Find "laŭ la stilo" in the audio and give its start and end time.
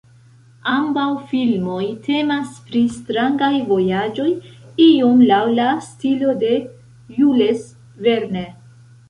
5.33-6.35